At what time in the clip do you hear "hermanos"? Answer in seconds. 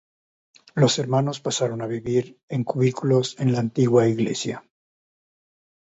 0.97-1.39